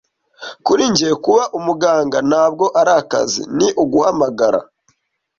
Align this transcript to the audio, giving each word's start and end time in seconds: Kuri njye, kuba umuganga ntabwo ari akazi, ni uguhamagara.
Kuri 0.65 0.83
njye, 0.91 1.09
kuba 1.23 1.43
umuganga 1.57 2.17
ntabwo 2.29 2.65
ari 2.79 2.91
akazi, 3.01 3.41
ni 3.57 3.67
uguhamagara. 3.83 4.59